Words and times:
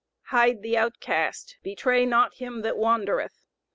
"Hide 0.29 0.63
the 0.63 0.75
outcast; 0.77 1.57
bewray 1.63 2.07
not 2.07 2.33
him 2.33 2.63
that 2.63 2.75
wandereth." 2.75 3.45